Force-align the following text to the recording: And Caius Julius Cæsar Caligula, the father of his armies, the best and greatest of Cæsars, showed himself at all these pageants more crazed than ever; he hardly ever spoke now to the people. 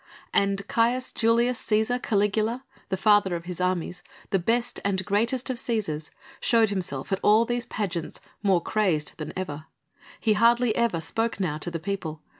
And 0.33 0.67
Caius 0.67 1.13
Julius 1.13 1.61
Cæsar 1.61 2.01
Caligula, 2.01 2.63
the 2.89 2.97
father 2.97 3.35
of 3.35 3.45
his 3.45 3.61
armies, 3.61 4.01
the 4.31 4.39
best 4.39 4.79
and 4.83 5.05
greatest 5.05 5.51
of 5.51 5.57
Cæsars, 5.57 6.09
showed 6.39 6.71
himself 6.71 7.11
at 7.11 7.19
all 7.21 7.45
these 7.45 7.67
pageants 7.67 8.19
more 8.41 8.61
crazed 8.63 9.13
than 9.17 9.31
ever; 9.37 9.67
he 10.19 10.33
hardly 10.33 10.75
ever 10.75 10.99
spoke 11.01 11.39
now 11.39 11.59
to 11.59 11.69
the 11.69 11.77
people. 11.79 12.23